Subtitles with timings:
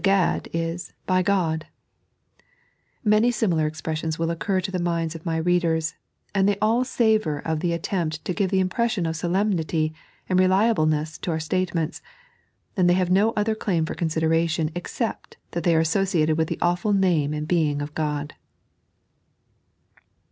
[0.01, 1.67] "Begad," is "By God."
[3.03, 5.93] Many similar expressions will occur to the minds tA my readers,
[6.33, 9.93] and they all savour of the attempt to give the impression of solemnity
[10.27, 12.01] and reliableness to our statements;
[12.75, 16.57] and they have no other claim for ccmsideration except that they are associated with the
[16.63, 18.33] awful Name and Being of God.